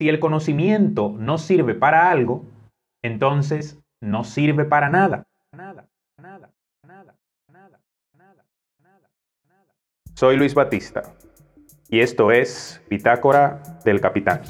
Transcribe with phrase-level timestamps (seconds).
[0.00, 2.44] Si el conocimiento no sirve para algo,
[3.02, 5.26] entonces no sirve para nada.
[5.50, 5.88] Nada,
[6.22, 6.52] nada,
[6.86, 7.16] nada,
[7.52, 7.80] nada,
[8.16, 8.44] nada,
[8.80, 9.10] nada,
[9.48, 9.74] nada.
[10.14, 11.02] Soy Luis Batista
[11.88, 14.42] y esto es Bitácora del Capitán.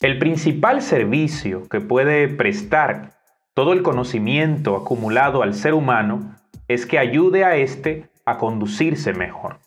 [0.00, 3.14] El principal servicio que puede prestar
[3.54, 6.36] todo el conocimiento acumulado al ser humano
[6.68, 9.58] es que ayude a éste a conducirse mejor.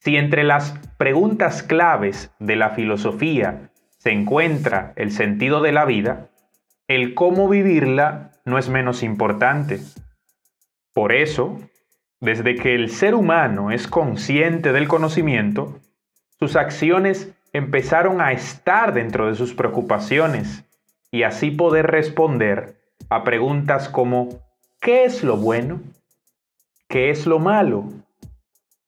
[0.00, 6.30] Si entre las preguntas claves de la filosofía se encuentra el sentido de la vida,
[6.86, 9.80] el cómo vivirla no es menos importante.
[10.94, 11.58] Por eso,
[12.20, 15.78] desde que el ser humano es consciente del conocimiento,
[16.38, 20.64] sus acciones empezaron a estar dentro de sus preocupaciones
[21.10, 22.76] y así poder responder
[23.10, 24.28] a preguntas como
[24.80, 25.80] ¿qué es lo bueno?
[26.90, 27.84] ¿Qué es lo malo?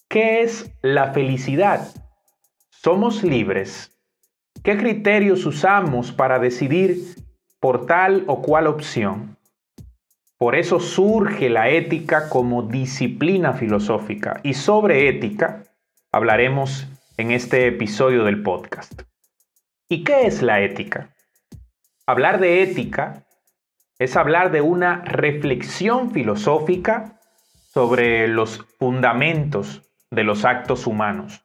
[0.08, 1.86] ¿Qué es la felicidad?
[2.70, 3.94] ¿Somos libres?
[4.64, 6.96] ¿Qué criterios usamos para decidir
[7.60, 9.36] por tal o cual opción?
[10.38, 15.64] Por eso surge la ética como disciplina filosófica y sobre ética
[16.10, 19.02] hablaremos en este episodio del podcast.
[19.90, 21.14] ¿Y qué es la ética?
[22.06, 23.26] Hablar de ética
[23.98, 27.19] es hablar de una reflexión filosófica
[27.72, 31.44] sobre los fundamentos de los actos humanos,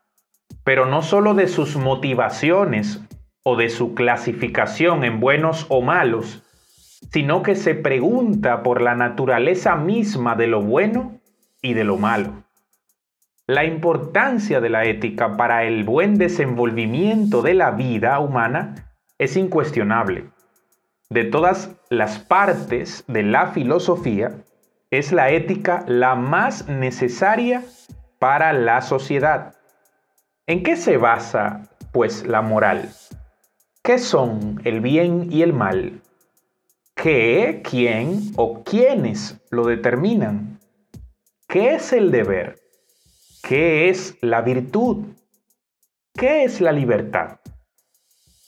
[0.64, 3.02] pero no sólo de sus motivaciones
[3.44, 6.44] o de su clasificación en buenos o malos,
[7.12, 11.20] sino que se pregunta por la naturaleza misma de lo bueno
[11.62, 12.44] y de lo malo.
[13.46, 20.32] La importancia de la ética para el buen desenvolvimiento de la vida humana es incuestionable.
[21.12, 24.44] De todas las partes de la filosofía,
[24.98, 27.64] es la ética la más necesaria
[28.20, 29.56] para la sociedad.
[30.48, 32.90] ¿En qué se basa, pues, la moral?
[33.84, 36.02] ¿Qué son el bien y el mal?
[36.96, 40.60] ¿Qué, quién o quiénes lo determinan?
[41.48, 42.60] ¿Qué es el deber?
[43.44, 45.06] ¿Qué es la virtud?
[46.14, 47.40] ¿Qué es la libertad?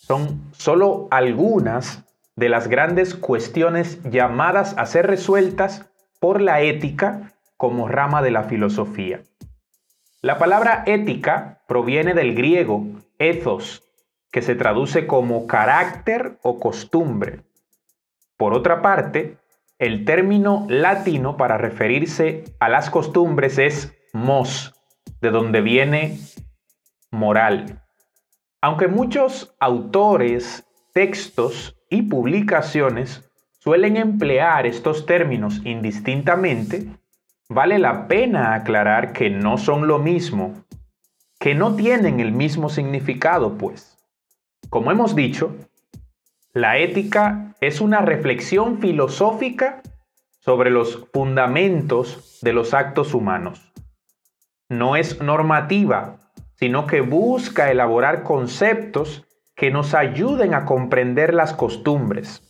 [0.07, 2.03] Son solo algunas
[2.35, 5.85] de las grandes cuestiones llamadas a ser resueltas
[6.19, 9.21] por la ética como rama de la filosofía.
[10.21, 12.85] La palabra ética proviene del griego
[13.19, 13.83] ethos,
[14.31, 17.41] que se traduce como carácter o costumbre.
[18.37, 19.37] Por otra parte,
[19.79, 24.73] el término latino para referirse a las costumbres es mos,
[25.21, 26.19] de donde viene
[27.11, 27.83] moral.
[28.61, 33.26] Aunque muchos autores, textos y publicaciones
[33.67, 36.87] suelen emplear estos términos indistintamente,
[37.49, 40.53] vale la pena aclarar que no son lo mismo,
[41.37, 43.97] que no tienen el mismo significado, pues.
[44.69, 45.53] Como hemos dicho,
[46.53, 49.81] la ética es una reflexión filosófica
[50.39, 53.73] sobre los fundamentos de los actos humanos
[54.69, 56.17] no es normativa,
[56.55, 62.46] sino que busca elaborar conceptos que nos ayuden a comprender las costumbres.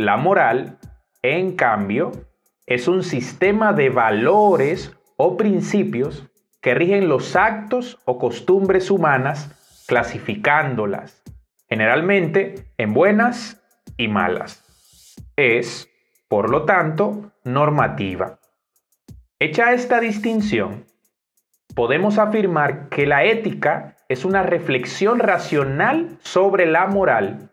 [0.00, 0.78] La moral,
[1.20, 2.12] en cambio,
[2.64, 6.26] es un sistema de valores o principios
[6.62, 9.54] que rigen los actos o costumbres humanas
[9.86, 11.22] clasificándolas,
[11.68, 13.62] generalmente en buenas
[13.98, 14.64] y malas.
[15.36, 15.90] Es,
[16.28, 18.38] por lo tanto, normativa.
[19.38, 20.86] Hecha esta distinción,
[21.74, 27.50] podemos afirmar que la ética es una reflexión racional sobre la moral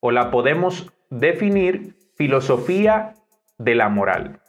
[0.00, 3.14] o la podemos definir filosofía
[3.58, 4.40] de la moral.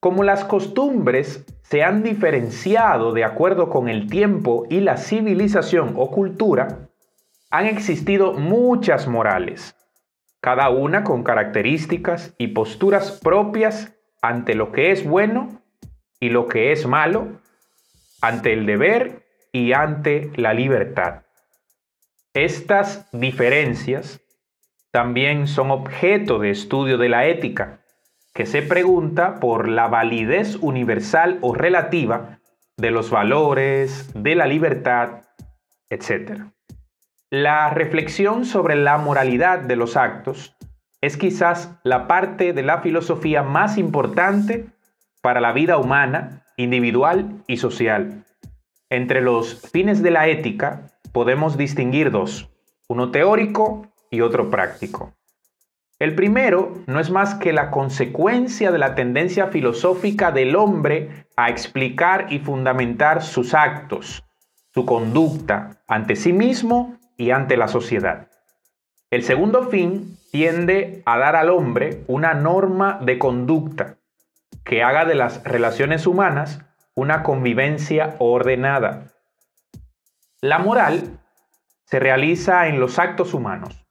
[0.00, 6.10] Como las costumbres se han diferenciado de acuerdo con el tiempo y la civilización o
[6.10, 6.88] cultura,
[7.50, 9.76] han existido muchas morales,
[10.40, 15.62] cada una con características y posturas propias ante lo que es bueno
[16.18, 17.40] y lo que es malo
[18.20, 19.22] ante el deber
[19.52, 21.22] y ante la libertad.
[22.32, 24.23] Estas diferencias
[24.94, 27.80] también son objeto de estudio de la ética,
[28.32, 32.38] que se pregunta por la validez universal o relativa
[32.76, 35.22] de los valores, de la libertad,
[35.90, 36.42] etc.
[37.28, 40.56] La reflexión sobre la moralidad de los actos
[41.00, 44.66] es quizás la parte de la filosofía más importante
[45.20, 48.24] para la vida humana individual y social.
[48.90, 52.48] Entre los fines de la ética podemos distinguir dos,
[52.86, 55.12] uno teórico y otro práctico.
[55.98, 61.50] El primero no es más que la consecuencia de la tendencia filosófica del hombre a
[61.50, 64.24] explicar y fundamentar sus actos,
[64.72, 68.28] su conducta ante sí mismo y ante la sociedad.
[69.10, 73.98] El segundo fin tiende a dar al hombre una norma de conducta
[74.64, 76.60] que haga de las relaciones humanas
[76.96, 79.12] una convivencia ordenada.
[80.40, 81.20] La moral
[81.86, 83.83] se realiza en los actos humanos.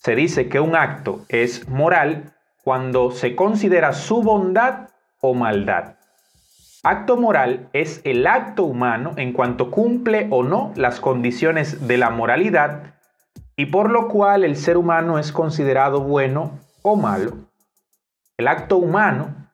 [0.00, 2.32] Se dice que un acto es moral
[2.64, 4.88] cuando se considera su bondad
[5.20, 5.96] o maldad.
[6.82, 12.08] Acto moral es el acto humano en cuanto cumple o no las condiciones de la
[12.08, 12.94] moralidad
[13.56, 17.36] y por lo cual el ser humano es considerado bueno o malo.
[18.38, 19.50] El acto humano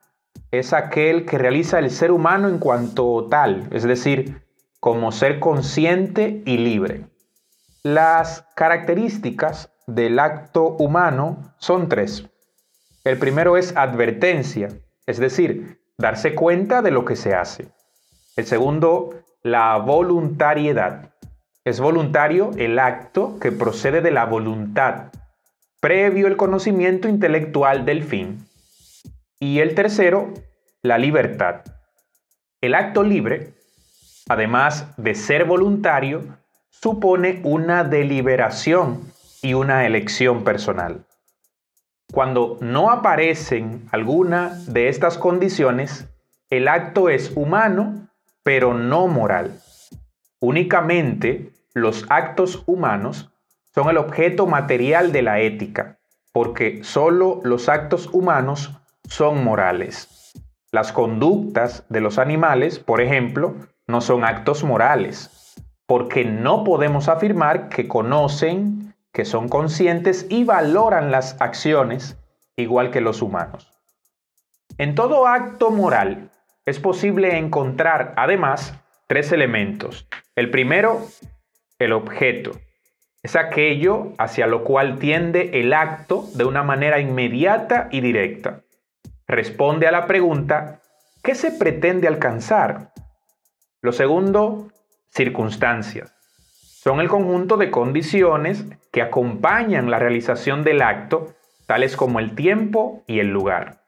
[0.51, 4.47] es aquel que realiza el ser humano en cuanto tal, es decir,
[4.79, 7.09] como ser consciente y libre.
[7.83, 12.27] Las características del acto humano son tres.
[13.05, 14.67] El primero es advertencia,
[15.05, 17.69] es decir, darse cuenta de lo que se hace.
[18.35, 21.13] El segundo, la voluntariedad,
[21.63, 25.11] es voluntario el acto que procede de la voluntad,
[25.79, 28.45] previo el conocimiento intelectual del fin.
[29.39, 30.33] Y el tercero,
[30.81, 31.61] la libertad.
[32.59, 33.53] El acto libre,
[34.27, 36.23] además de ser voluntario,
[36.69, 39.11] supone una deliberación
[39.41, 41.05] y una elección personal.
[42.11, 46.07] Cuando no aparecen alguna de estas condiciones,
[46.49, 48.07] el acto es humano,
[48.43, 49.59] pero no moral.
[50.39, 53.29] Únicamente los actos humanos
[53.75, 55.99] son el objeto material de la ética,
[56.31, 58.73] porque solo los actos humanos
[59.07, 60.33] son morales.
[60.71, 63.55] Las conductas de los animales, por ejemplo,
[63.87, 65.53] no son actos morales,
[65.85, 68.86] porque no podemos afirmar que conocen,
[69.17, 72.19] que son conscientes y valoran las acciones
[72.55, 73.73] igual que los humanos.
[74.77, 76.29] En todo acto moral
[76.67, 78.75] es posible encontrar, además,
[79.07, 80.07] tres elementos.
[80.35, 81.07] El primero
[81.79, 82.51] el objeto.
[83.23, 88.61] Es aquello hacia lo cual tiende el acto de una manera inmediata y directa.
[89.27, 90.81] Responde a la pregunta,
[91.23, 92.93] ¿qué se pretende alcanzar?
[93.81, 94.67] Lo segundo,
[95.09, 96.13] circunstancias.
[96.87, 98.63] Son el conjunto de condiciones
[98.97, 101.35] que acompañan la realización del acto,
[101.67, 103.83] tales como el tiempo y el lugar.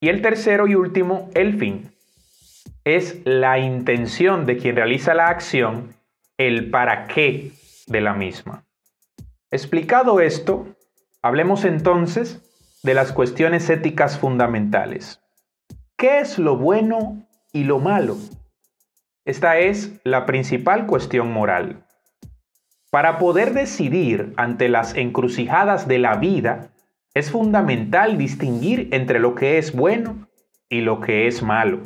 [0.00, 1.92] Y el tercero y último, el fin.
[2.82, 5.94] Es la intención de quien realiza la acción
[6.38, 7.52] el para qué
[7.88, 8.64] de la misma.
[9.50, 10.66] Explicado esto,
[11.20, 12.40] hablemos entonces
[12.82, 15.20] de las cuestiones éticas fundamentales.
[15.98, 18.16] ¿Qué es lo bueno y lo malo?
[19.26, 21.84] Esta es la principal cuestión moral.
[22.92, 26.72] Para poder decidir ante las encrucijadas de la vida,
[27.14, 30.28] es fundamental distinguir entre lo que es bueno
[30.68, 31.80] y lo que es malo.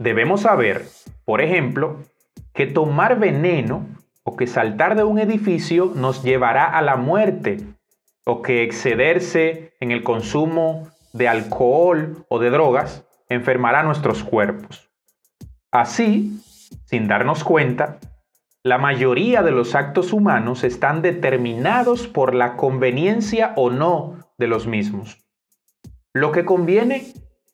[0.00, 0.86] Debemos saber,
[1.24, 2.02] por ejemplo,
[2.52, 3.86] que tomar veneno
[4.24, 7.58] o que saltar de un edificio nos llevará a la muerte,
[8.24, 14.90] o que excederse en el consumo de alcohol o de drogas enfermará nuestros cuerpos.
[15.70, 16.40] Así,
[16.86, 18.00] sin darnos cuenta,
[18.64, 24.66] la mayoría de los actos humanos están determinados por la conveniencia o no de los
[24.66, 25.18] mismos.
[26.12, 27.12] Lo que conviene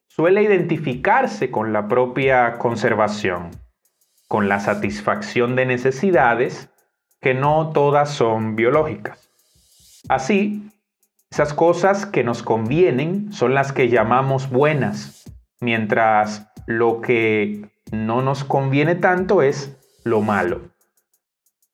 [0.08, 3.50] suele identificarse con la propia conservación
[4.28, 6.70] con la satisfacción de necesidades
[7.20, 9.30] que no todas son biológicas.
[10.08, 10.70] Así,
[11.30, 15.24] esas cosas que nos convienen son las que llamamos buenas,
[15.60, 20.60] mientras lo que no nos conviene tanto es lo malo.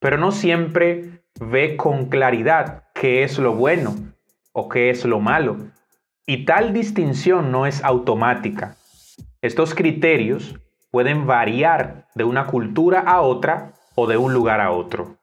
[0.05, 3.95] Pero no siempre ve con claridad qué es lo bueno
[4.53, 5.57] o qué es lo malo.
[6.27, 8.75] Y tal distinción no es automática.
[9.41, 10.59] Estos criterios
[10.91, 15.17] pueden variar de una cultura a otra o de un lugar a otro.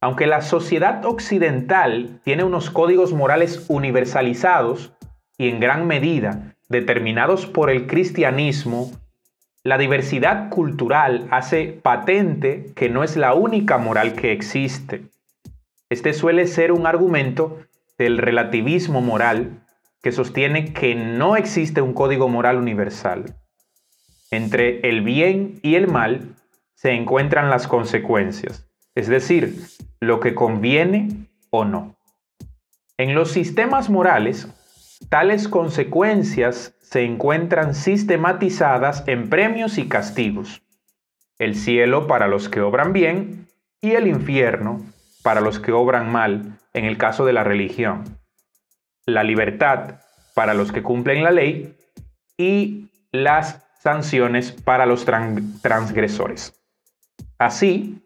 [0.00, 4.92] Aunque la sociedad occidental tiene unos códigos morales universalizados
[5.38, 8.92] y en gran medida determinados por el cristianismo,
[9.64, 15.06] la diversidad cultural hace patente que no es la única moral que existe.
[15.88, 17.60] Este suele ser un argumento
[17.96, 19.64] del relativismo moral
[20.02, 23.36] que sostiene que no existe un código moral universal.
[24.30, 26.34] Entre el bien y el mal
[26.74, 29.62] se encuentran las consecuencias, es decir,
[29.98, 31.96] lo que conviene o no.
[32.98, 34.46] En los sistemas morales,
[35.08, 40.62] tales consecuencias se encuentran sistematizadas en premios y castigos.
[41.38, 43.48] El cielo para los que obran bien
[43.80, 44.84] y el infierno
[45.22, 48.18] para los que obran mal, en el caso de la religión.
[49.06, 50.00] la libertad
[50.34, 51.76] para los que cumplen la ley
[52.38, 56.54] y las sanciones para los transgresores.
[57.38, 58.02] Así,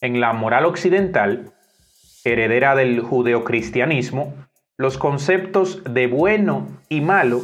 [0.00, 1.52] en la moral occidental,
[2.24, 4.34] heredera del judeocristianismo,
[4.76, 7.42] los conceptos de bueno y malo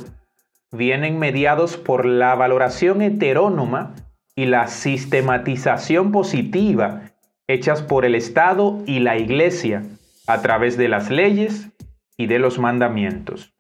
[0.73, 3.95] vienen mediados por la valoración heterónoma
[4.35, 7.03] y la sistematización positiva
[7.47, 9.83] hechas por el Estado y la Iglesia
[10.27, 11.71] a través de las leyes
[12.17, 13.55] y de los mandamientos.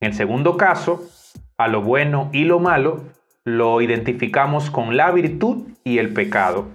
[0.00, 1.08] En el segundo caso,
[1.58, 3.04] a lo bueno y lo malo
[3.44, 6.68] lo identificamos con la virtud y el pecado,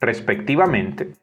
[0.00, 1.14] respectivamente,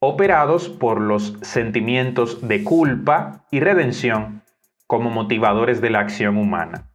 [0.00, 4.42] operados por los sentimientos de culpa y redención
[4.86, 6.90] como motivadores de la acción humana.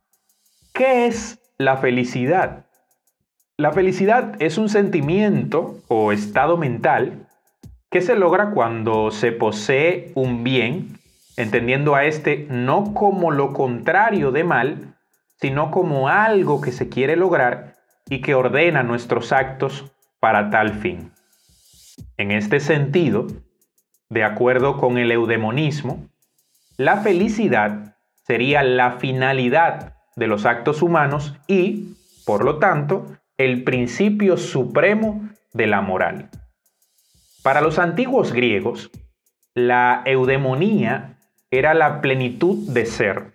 [0.74, 2.66] ¿Qué es la felicidad?
[3.58, 7.28] La felicidad es un sentimiento o estado mental
[7.92, 10.98] que se logra cuando se posee un bien,
[11.38, 14.96] entendiendo a este no como lo contrario de mal,
[15.40, 17.76] sino como algo que se quiere lograr
[18.10, 21.13] y que ordena nuestros actos para tal fin.
[22.24, 23.28] En este sentido,
[24.08, 26.08] de acuerdo con el eudemonismo,
[26.78, 34.38] la felicidad sería la finalidad de los actos humanos y, por lo tanto, el principio
[34.38, 36.30] supremo de la moral.
[37.44, 38.90] Para los antiguos griegos,
[39.54, 41.18] la eudemonía
[41.52, 43.34] era la plenitud de ser,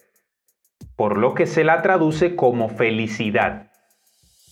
[0.97, 3.71] por lo que se la traduce como felicidad.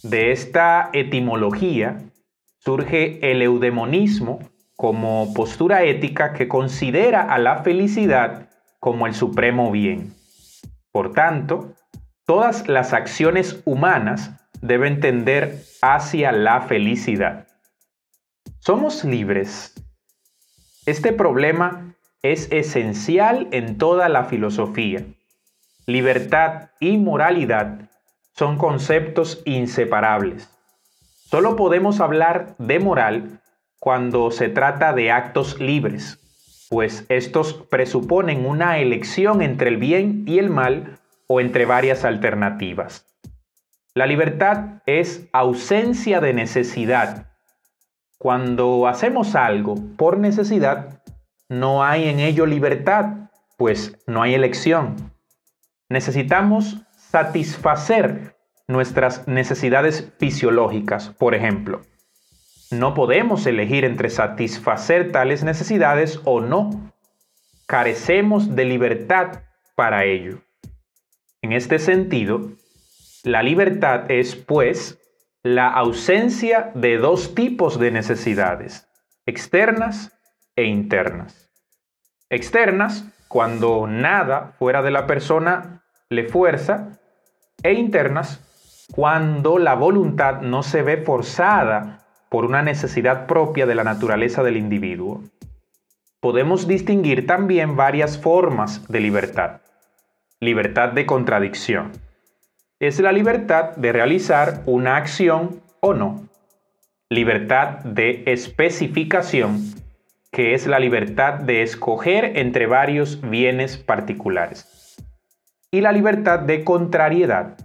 [0.03, 2.03] De esta etimología
[2.67, 4.41] surge el eudemonismo
[4.75, 10.15] como postura ética que considera a la felicidad como el supremo bien.
[10.91, 11.75] Por tanto,
[12.25, 17.47] todas las acciones humanas deben tender hacia la felicidad.
[18.59, 19.73] ¿Somos libres?
[20.87, 25.07] Este problema es esencial en toda la filosofía.
[25.87, 27.89] Libertad y moralidad
[28.35, 30.56] son conceptos inseparables.
[31.27, 33.41] Solo podemos hablar de moral
[33.81, 36.21] cuando se trata de actos libres,
[36.71, 43.07] pues estos presuponen una elección entre el bien y el mal o entre varias alternativas.
[43.93, 47.27] La libertad es ausencia de necesidad.
[48.19, 51.03] Cuando hacemos algo por necesidad,
[51.49, 55.13] no hay en ello libertad, pues no hay elección.
[55.89, 58.36] Necesitamos satisfacer
[58.69, 61.83] nuestras necesidades fisiológicas, por ejemplo.
[62.71, 66.93] No podemos elegir entre satisfacer tales necesidades o no.
[67.67, 69.43] Carecemos de libertad
[69.77, 70.41] para ello.
[71.43, 72.51] En este sentido,
[73.23, 75.01] la libertad es, pues,
[75.43, 78.89] la ausencia de dos tipos de necesidades,
[79.27, 80.19] externas
[80.57, 81.51] e internas.
[82.31, 86.99] Externas, cuando nada fuera de la persona le fuerza,
[87.63, 88.41] e internas,
[88.93, 94.57] cuando la voluntad no se ve forzada por una necesidad propia de la naturaleza del
[94.57, 95.23] individuo.
[96.21, 99.61] Podemos distinguir también varias formas de libertad.
[100.41, 101.93] Libertad de contradicción.
[102.79, 106.29] Es la libertad de realizar una acción o no.
[107.09, 109.63] Libertad de especificación,
[110.33, 114.97] que es la libertad de escoger entre varios bienes particulares.
[115.71, 117.57] Y la libertad de contrariedad,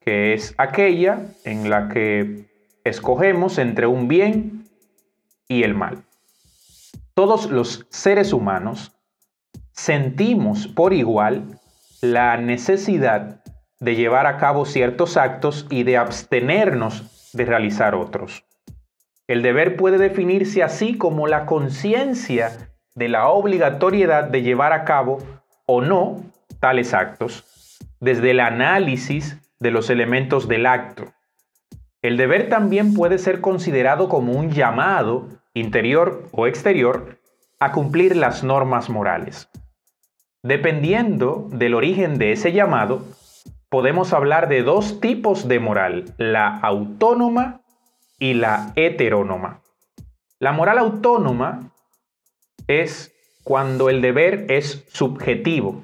[0.00, 2.46] que es aquella en la que
[2.84, 4.64] escogemos entre un bien
[5.48, 6.04] y el mal.
[7.14, 8.92] Todos los seres humanos
[9.72, 11.58] sentimos por igual
[12.00, 13.42] la necesidad
[13.80, 18.44] de llevar a cabo ciertos actos y de abstenernos de realizar otros.
[19.26, 25.18] El deber puede definirse así como la conciencia de la obligatoriedad de llevar a cabo
[25.66, 26.22] o no
[26.60, 27.44] tales actos,
[28.00, 31.04] desde el análisis de los elementos del acto.
[32.02, 37.18] El deber también puede ser considerado como un llamado, interior o exterior,
[37.58, 39.50] a cumplir las normas morales.
[40.42, 43.02] Dependiendo del origen de ese llamado,
[43.68, 47.62] podemos hablar de dos tipos de moral, la autónoma
[48.18, 49.62] y la heterónoma.
[50.38, 51.72] La moral autónoma
[52.68, 53.12] es
[53.42, 55.82] cuando el deber es subjetivo.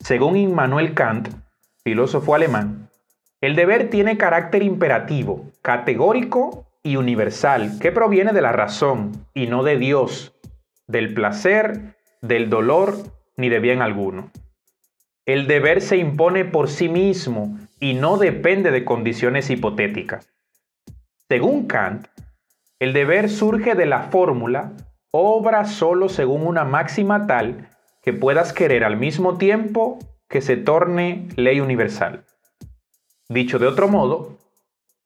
[0.00, 1.28] Según Immanuel Kant,
[1.82, 2.87] filósofo alemán,
[3.40, 9.62] el deber tiene carácter imperativo, categórico y universal, que proviene de la razón y no
[9.62, 10.34] de Dios,
[10.88, 12.96] del placer, del dolor
[13.36, 14.30] ni de bien alguno.
[15.24, 20.32] El deber se impone por sí mismo y no depende de condiciones hipotéticas.
[21.28, 22.08] Según Kant,
[22.80, 24.72] el deber surge de la fórmula
[25.10, 27.68] obra solo según una máxima tal
[28.02, 32.24] que puedas querer al mismo tiempo que se torne ley universal.
[33.30, 34.38] Dicho de otro modo,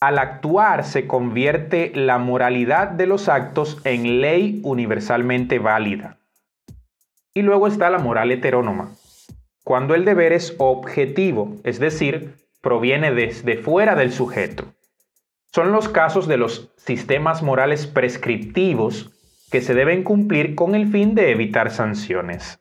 [0.01, 6.19] al actuar se convierte la moralidad de los actos en ley universalmente válida.
[7.35, 8.93] Y luego está la moral heterónoma,
[9.65, 14.67] cuando el deber es objetivo, es decir, proviene desde fuera del sujeto.
[15.53, 19.11] Son los casos de los sistemas morales prescriptivos
[19.51, 22.61] que se deben cumplir con el fin de evitar sanciones.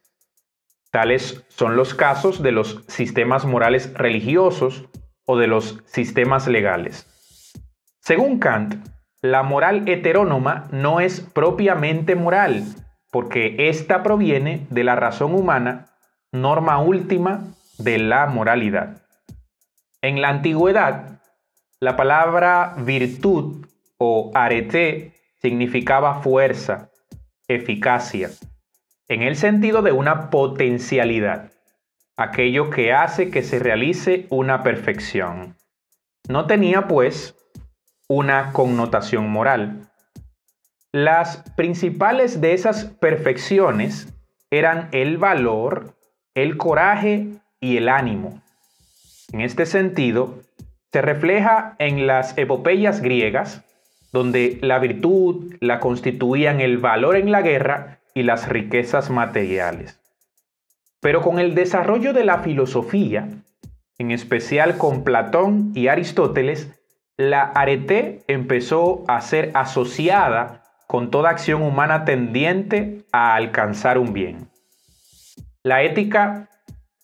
[0.89, 4.85] Tales son los casos de los sistemas morales religiosos
[5.31, 7.07] o de los sistemas legales.
[8.01, 8.85] Según Kant,
[9.21, 12.65] la moral heterónoma no es propiamente moral,
[13.11, 15.87] porque ésta proviene de la razón humana,
[16.33, 17.45] norma última
[17.77, 19.03] de la moralidad.
[20.01, 21.21] En la antigüedad,
[21.79, 23.65] la palabra virtud
[23.97, 26.89] o arete significaba fuerza,
[27.47, 28.31] eficacia,
[29.07, 31.51] en el sentido de una potencialidad,
[32.17, 35.55] aquello que hace que se realice una perfección.
[36.27, 37.35] No tenía, pues,
[38.07, 39.89] una connotación moral.
[40.91, 44.13] Las principales de esas perfecciones
[44.49, 45.95] eran el valor,
[46.35, 47.29] el coraje
[47.61, 48.41] y el ánimo.
[49.31, 50.39] En este sentido,
[50.91, 53.63] se refleja en las epopeyas griegas,
[54.11, 60.00] donde la virtud la constituían el valor en la guerra y las riquezas materiales.
[61.01, 63.27] Pero con el desarrollo de la filosofía,
[63.97, 66.79] en especial con Platón y Aristóteles,
[67.17, 74.49] la arete empezó a ser asociada con toda acción humana tendiente a alcanzar un bien.
[75.63, 76.49] La ética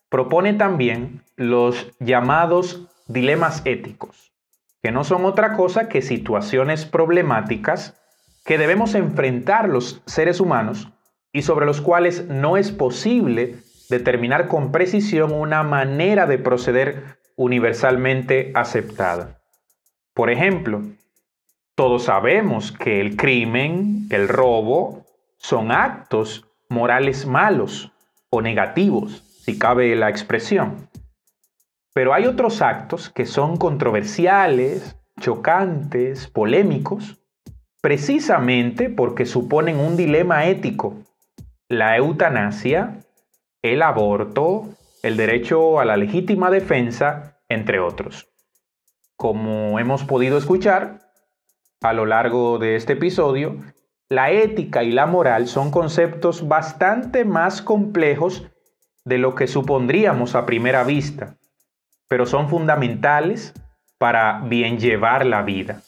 [0.10, 4.34] propone también los llamados dilemas éticos,
[4.82, 7.96] que no son otra cosa que situaciones problemáticas
[8.46, 10.89] que debemos enfrentar los seres humanos
[11.32, 13.58] y sobre los cuales no es posible
[13.89, 19.39] determinar con precisión una manera de proceder universalmente aceptada.
[20.13, 20.82] Por ejemplo,
[21.75, 25.06] todos sabemos que el crimen, el robo,
[25.38, 27.92] son actos morales malos
[28.29, 30.90] o negativos, si cabe la expresión.
[31.94, 37.18] Pero hay otros actos que son controversiales, chocantes, polémicos,
[37.81, 40.96] precisamente porque suponen un dilema ético
[41.70, 43.03] la eutanasia,
[43.74, 44.70] el aborto,
[45.03, 48.27] el derecho a la legítima defensa, entre otros.
[49.16, 51.00] Como hemos podido escuchar
[51.82, 53.58] a lo largo de este episodio,
[54.10, 58.48] la ética y la moral son conceptos bastante más complejos
[59.06, 61.38] de lo que supondríamos a primera vista,
[62.08, 63.53] pero son fundamentales
[63.98, 65.82] para bien llevar la vida,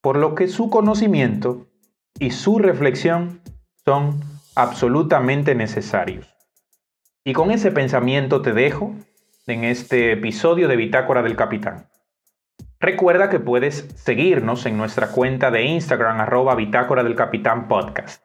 [0.00, 1.66] por lo que su conocimiento
[2.18, 3.40] y su reflexión
[3.84, 4.20] son
[4.54, 6.35] absolutamente necesarios.
[7.26, 8.94] Y con ese pensamiento te dejo
[9.48, 11.88] en este episodio de Bitácora del Capitán.
[12.78, 18.24] Recuerda que puedes seguirnos en nuestra cuenta de Instagram arroba Bitácora del Capitán Podcast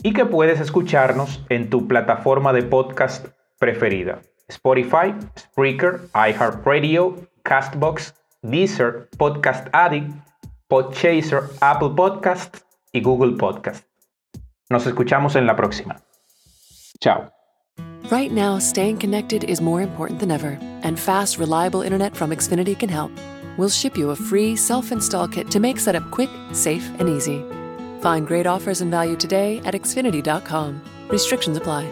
[0.00, 3.26] y que puedes escucharnos en tu plataforma de podcast
[3.58, 4.20] preferida.
[4.46, 10.14] Spotify, Spreaker, iHeartRadio, Castbox, Deezer, Podcast Addict,
[10.68, 12.58] Podchaser, Apple Podcast
[12.92, 13.84] y Google Podcast.
[14.70, 15.96] Nos escuchamos en la próxima.
[17.00, 17.33] Chao.
[18.10, 22.78] Right now, staying connected is more important than ever, and fast, reliable internet from Xfinity
[22.78, 23.10] can help.
[23.56, 27.42] We'll ship you a free self install kit to make setup quick, safe, and easy.
[28.02, 30.82] Find great offers and value today at Xfinity.com.
[31.08, 31.90] Restrictions apply.